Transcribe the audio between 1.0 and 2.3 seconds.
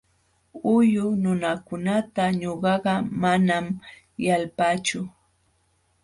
nunakunata